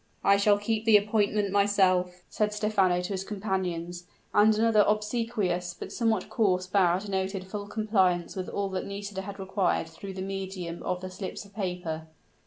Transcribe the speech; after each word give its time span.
"I 0.23 0.37
shall 0.37 0.57
keep 0.57 0.85
the 0.85 0.97
appointment 0.97 1.51
myself," 1.51 2.23
said 2.27 2.51
Stephano 2.53 3.01
to 3.01 3.13
his 3.13 3.23
companions; 3.23 4.05
and 4.33 4.55
another 4.57 4.83
obsequious 4.87 5.75
but 5.75 5.91
somewhat 5.91 6.27
coarse 6.27 6.65
bow 6.65 6.97
denoted 6.97 7.45
full 7.45 7.67
compliance 7.67 8.35
with 8.35 8.49
all 8.49 8.69
that 8.69 8.87
Nisida 8.87 9.21
had 9.21 9.37
required 9.37 9.85
through 9.87 10.15
the 10.15 10.23
medium 10.23 10.81
of 10.81 11.01
the 11.01 11.11
slips 11.11 11.45
of 11.45 11.53
paper. 11.53 12.07